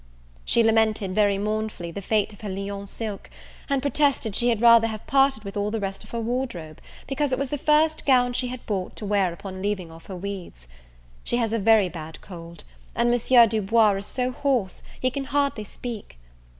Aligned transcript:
She 0.45 0.63
lamented, 0.63 1.13
very 1.13 1.37
mournfully, 1.37 1.91
the 1.91 2.01
fate 2.01 2.33
of 2.33 2.41
her 2.41 2.49
Lyons 2.49 2.89
silk; 2.89 3.29
and 3.69 3.83
protested 3.83 4.35
she 4.35 4.49
had 4.49 4.59
rather 4.59 4.87
have 4.87 5.05
parted 5.05 5.43
with 5.43 5.55
all 5.55 5.69
the 5.69 5.79
rest 5.79 6.03
of 6.03 6.09
her 6.09 6.19
wardrobe, 6.19 6.81
because 7.05 7.31
it 7.31 7.37
was 7.37 7.49
the 7.49 7.57
first 7.59 8.03
gown 8.03 8.33
she 8.33 8.47
had 8.47 8.65
bought 8.65 8.95
to 8.95 9.05
wear 9.05 9.31
upon 9.31 9.61
leaving 9.61 9.91
off 9.91 10.07
her 10.07 10.15
weeds. 10.15 10.67
She 11.23 11.37
has 11.37 11.53
a 11.53 11.59
very 11.59 11.87
bad 11.87 12.19
cold, 12.19 12.63
and 12.95 13.11
Monsieur 13.11 13.45
Du 13.45 13.61
Bois 13.61 13.93
is 13.95 14.07
so 14.07 14.31
hoarse, 14.31 14.81
he 14.99 15.11
can 15.11 15.25
hardly 15.25 15.63
speak. 15.63 16.17